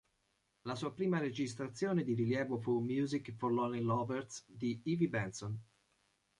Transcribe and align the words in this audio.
La 0.63 0.73
sua 0.73 0.91
prima 0.95 1.19
registrazione 1.19 2.03
di 2.03 2.15
rilievo 2.15 2.57
fu 2.57 2.79
"Music 2.79 3.35
for 3.35 3.51
Lonely 3.51 3.83
Lovers" 3.83 4.43
di 4.47 4.81
Ivy 4.85 5.07
Benson. 5.07 5.61